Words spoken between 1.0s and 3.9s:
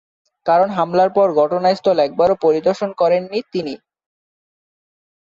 পর ঘটনাস্থল একবারও পরিদর্শন করেননি তিনি।